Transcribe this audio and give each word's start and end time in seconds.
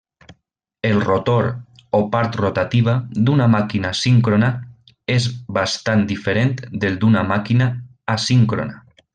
El 0.91 0.99
rotor, 1.07 1.49
o 1.97 1.99
part 2.15 2.37
rotativa, 2.41 2.95
d'una 3.27 3.47
màquina 3.57 3.93
síncrona 4.01 4.49
és 5.19 5.29
bastant 5.61 6.03
diferent 6.15 6.57
del 6.85 7.01
d'una 7.05 7.27
màquina 7.35 7.73
asíncrona. 8.17 8.85